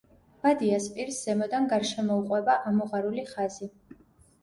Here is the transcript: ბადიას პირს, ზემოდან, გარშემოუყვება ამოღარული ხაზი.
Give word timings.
ბადიას 0.45 0.87
პირს, 0.95 1.19
ზემოდან, 1.27 1.69
გარშემოუყვება 1.75 2.59
ამოღარული 2.73 3.31
ხაზი. 3.37 3.73